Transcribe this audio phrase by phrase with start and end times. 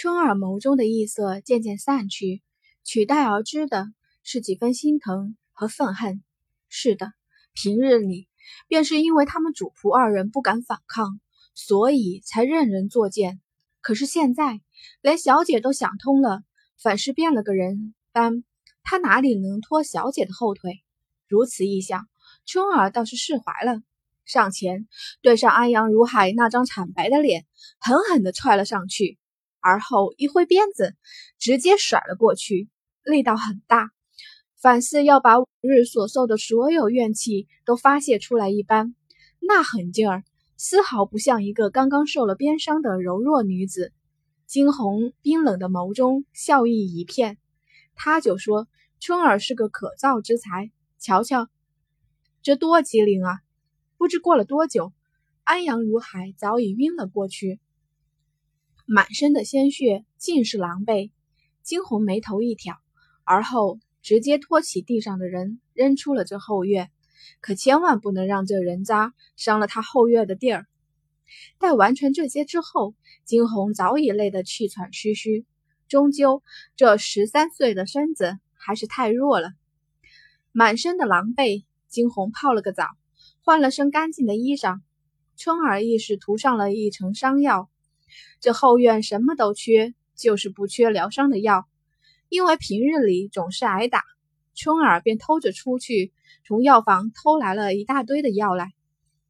[0.00, 2.40] 春儿眸中的异色渐渐散去，
[2.84, 3.88] 取代而之的
[4.22, 6.22] 是几分心疼和愤恨。
[6.68, 7.10] 是的，
[7.52, 8.28] 平日里
[8.68, 11.18] 便是因为他们主仆二人不敢反抗，
[11.52, 13.40] 所以才任人作践。
[13.80, 14.60] 可是现在，
[15.02, 16.44] 连小姐都想通了，
[16.80, 18.44] 反是变了个人般，
[18.84, 20.80] 他哪里能拖小姐的后腿？
[21.26, 22.06] 如此一想，
[22.46, 23.82] 春儿倒是释怀了，
[24.24, 24.86] 上前
[25.22, 27.46] 对上安阳如海那张惨白的脸，
[27.80, 29.18] 狠狠地踹了上去。
[29.68, 30.96] 而后一挥鞭子，
[31.38, 32.70] 直接甩了过去，
[33.04, 33.90] 力道很大，
[34.56, 38.94] 反似要把五日所受的所有怨气都发泄出来一般。
[39.40, 40.24] 那狠劲儿，
[40.56, 43.92] 丝毫不像一个刚刚受了鞭伤的柔弱女子。
[44.46, 47.36] 惊鸿冰冷的眸中笑意一片，
[47.94, 48.66] 他就说
[48.98, 51.48] ：“春儿是个可造之才，瞧瞧，
[52.42, 53.40] 这多机灵啊！”
[53.98, 54.94] 不知过了多久，
[55.44, 57.60] 安阳如海早已晕了过去。
[58.90, 61.10] 满身的鲜血，尽是狼狈。
[61.62, 62.78] 惊鸿眉头一挑，
[63.22, 66.90] 而后直接拖起地上的人，扔出了这后院。
[67.42, 70.66] 可千万不能让这人渣伤了他后院的地儿。
[71.58, 72.94] 待完成这些之后，
[73.26, 75.44] 惊鸿早已累得气喘吁吁。
[75.86, 76.42] 终究，
[76.74, 79.50] 这十三岁的身子还是太弱了。
[80.50, 82.86] 满身的狼狈，惊鸿泡了个澡，
[83.42, 84.80] 换了身干净的衣裳。
[85.36, 87.68] 春儿亦是涂上了一层伤药。
[88.40, 91.66] 这后院什么都缺，就是不缺疗伤的药。
[92.28, 94.02] 因为平日里总是挨打，
[94.54, 96.12] 春儿便偷着出去，
[96.44, 98.72] 从药房偷来了一大堆的药来。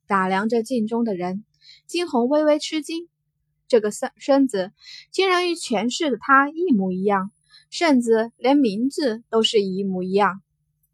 [0.07, 1.45] 打量着镜中的人，
[1.87, 3.09] 惊鸿微微吃惊：
[3.69, 4.73] 这个身身子
[5.11, 7.31] 竟然与前世的他一模一样，
[7.71, 10.41] 甚至连名字都是一模一样。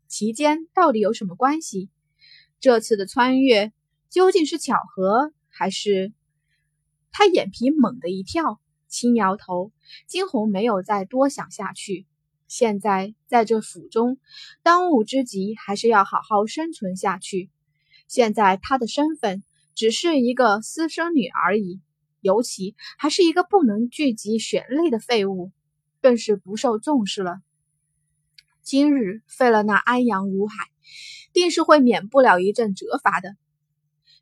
[0.08, 1.88] 其间到底有什么关系？
[2.60, 3.72] 这次的穿越
[4.10, 6.12] 究竟是巧合，还是……
[7.16, 9.70] 他眼皮猛地一跳，轻摇头。
[10.08, 12.08] 惊鸿没有再多想下去。
[12.48, 14.18] 现在在这府中，
[14.64, 17.50] 当务之急还是要好好生存下去。
[18.08, 19.44] 现在他的身份
[19.76, 21.80] 只是一个私生女而已，
[22.20, 25.52] 尤其还是一个不能聚集血泪的废物，
[26.02, 27.36] 更是不受重视了。
[28.64, 30.56] 今日废了那安阳如海，
[31.32, 33.36] 定是会免不了一阵责罚的。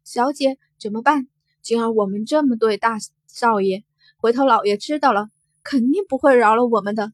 [0.05, 1.27] 小姐怎么办？
[1.63, 3.85] 今儿我们这么对大少爷，
[4.17, 5.29] 回头老爷知道了，
[5.63, 7.13] 肯定不会饶了我们的。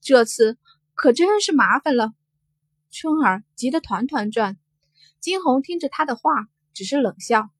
[0.00, 0.56] 这次
[0.94, 2.14] 可真是麻烦了。
[2.90, 4.56] 春儿急得团团转，
[5.20, 7.50] 金红听着他的话，只是冷笑：“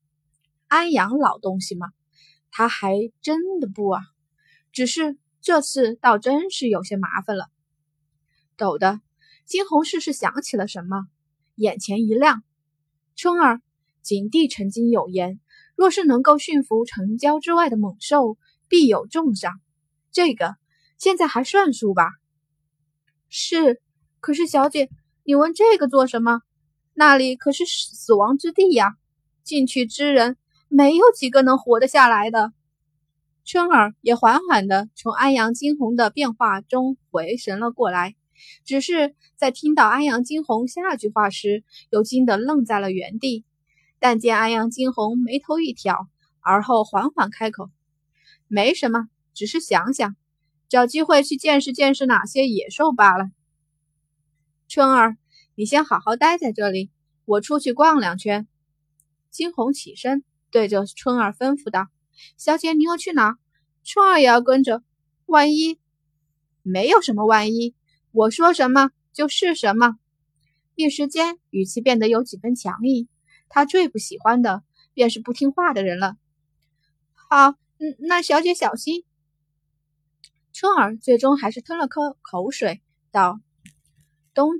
[0.68, 1.88] 安阳老东西嘛，
[2.50, 4.00] 他还真的不啊。
[4.72, 7.50] 只是这次倒真是有些麻烦了。”
[8.56, 9.02] 陡的，
[9.44, 11.08] 金红似是想起了什么，
[11.56, 12.42] 眼前一亮
[13.16, 13.60] ：“春儿，
[14.00, 15.40] 景帝曾经有言。”
[15.76, 19.52] 若是能够驯服城郊之外的猛兽，必有重赏。
[20.10, 20.56] 这个
[20.98, 22.08] 现在还算数吧？
[23.28, 23.80] 是，
[24.20, 24.88] 可是小姐，
[25.22, 26.40] 你问这个做什么？
[26.94, 28.96] 那里可是死亡之地呀，
[29.44, 30.36] 进去之人
[30.68, 32.52] 没有几个能活得下来的。
[33.44, 38.16] 春儿也缓缓地从安阳惊鸿的变化中回神了过来，
[38.64, 43.44] 只是在听到安阳惊鸿下句话时，又惊得愣在了原地。
[44.08, 46.06] 但见安阳惊鸿眉头一挑，
[46.38, 47.70] 而后缓缓开口
[48.46, 50.14] ：“没什么，只是想想，
[50.68, 53.24] 找机会去见识见识哪些野兽罢了。”
[54.70, 55.16] 春儿，
[55.56, 56.92] 你先好好待在这里，
[57.24, 58.46] 我出去逛两圈。
[59.28, 60.22] 惊鸿起身，
[60.52, 61.88] 对着春儿吩咐道
[62.38, 63.38] ：“小姐，你要去哪？
[63.82, 64.84] 春儿也要跟着。
[65.24, 65.80] 万一……
[66.62, 67.74] 没有什么万一，
[68.12, 69.96] 我说什么就是什么。”
[70.76, 73.08] 一时间，语气变得有几分强硬。
[73.48, 74.62] 他最不喜欢的
[74.92, 76.16] 便是不听话的人了。
[77.14, 79.04] 好，嗯，那小姐小心。
[80.52, 82.80] 春儿最终还是吞了口口水，
[83.10, 83.40] 道
[84.32, 84.52] ：“东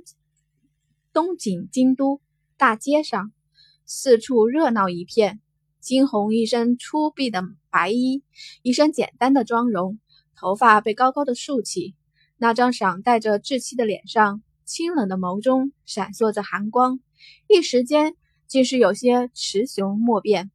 [1.11, 2.21] 东景京都
[2.55, 3.31] 大街上，
[3.85, 5.41] 四处热闹一片。
[5.79, 8.21] 惊鸿一身粗鄙的白衣，
[8.61, 9.99] 一身简单的妆容，
[10.35, 11.95] 头发被高高的竖起，
[12.35, 16.99] 那张赏带着稚气的脸上，清冷的眸中闪烁着寒光，
[17.47, 18.15] 一时间。”
[18.47, 20.51] 竟是有些雌雄莫辨。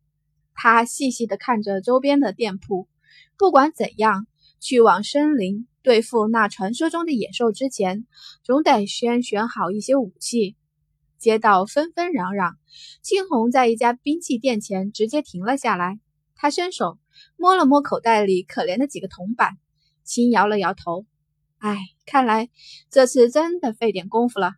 [0.55, 2.89] 他细细地看着周边的店铺，
[3.39, 4.27] 不管怎样，
[4.61, 8.07] 去往森林对付那传说中的野兽之前，
[8.43, 10.57] 总得先选好一些武器。
[11.19, 12.55] 街道纷纷攘攘，
[13.01, 16.01] 青红在一家兵器店前直接停了下来。
[16.35, 16.99] 他伸手
[17.37, 19.53] 摸了摸口袋里可怜的几个铜板，
[20.03, 21.07] 轻摇了摇头
[21.59, 22.51] ：“哎，看来
[22.91, 24.55] 这次真的费点功夫了。”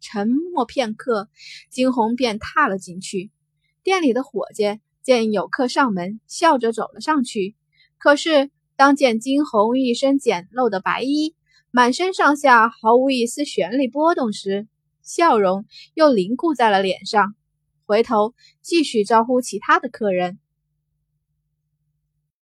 [0.00, 1.28] 沉默片刻，
[1.70, 3.30] 惊鸿便踏了进去。
[3.82, 7.54] 店里的伙计见有客上门，笑着走了上去。
[7.98, 11.34] 可是当见金红一身简陋的白衣，
[11.70, 14.68] 满身上下毫无一丝旋律波动时，
[15.02, 15.64] 笑容
[15.94, 17.34] 又凝固在了脸上。
[17.86, 20.38] 回头继续招呼其他的客人。